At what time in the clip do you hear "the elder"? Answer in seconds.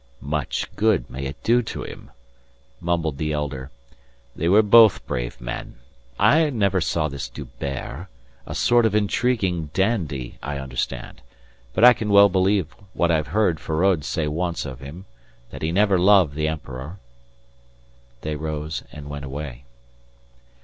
3.19-3.69